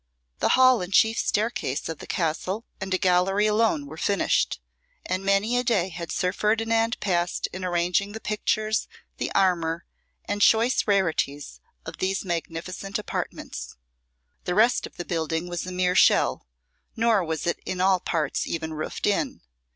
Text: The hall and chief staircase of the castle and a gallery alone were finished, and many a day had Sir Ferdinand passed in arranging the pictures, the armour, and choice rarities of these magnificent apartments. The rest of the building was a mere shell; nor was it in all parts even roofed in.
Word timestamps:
The 0.39 0.49
hall 0.57 0.81
and 0.81 0.91
chief 0.91 1.19
staircase 1.19 1.87
of 1.87 1.99
the 1.99 2.07
castle 2.07 2.65
and 2.79 2.91
a 2.91 2.97
gallery 2.97 3.45
alone 3.45 3.85
were 3.85 3.99
finished, 3.99 4.59
and 5.05 5.23
many 5.23 5.55
a 5.57 5.63
day 5.63 5.89
had 5.89 6.11
Sir 6.11 6.33
Ferdinand 6.33 6.99
passed 6.99 7.45
in 7.53 7.63
arranging 7.63 8.13
the 8.13 8.19
pictures, 8.19 8.87
the 9.17 9.31
armour, 9.33 9.85
and 10.25 10.41
choice 10.41 10.87
rarities 10.87 11.59
of 11.85 11.97
these 11.99 12.25
magnificent 12.25 12.97
apartments. 12.97 13.77
The 14.45 14.55
rest 14.55 14.87
of 14.87 14.97
the 14.97 15.05
building 15.05 15.47
was 15.47 15.67
a 15.67 15.71
mere 15.71 15.93
shell; 15.93 16.47
nor 16.95 17.23
was 17.23 17.45
it 17.45 17.59
in 17.63 17.79
all 17.79 17.99
parts 17.99 18.47
even 18.47 18.73
roofed 18.73 19.05
in. 19.05 19.41